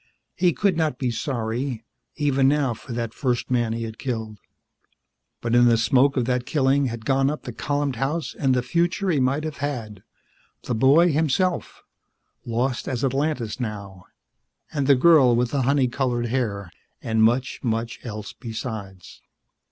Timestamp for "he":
0.35-0.51, 3.71-3.83, 9.11-9.19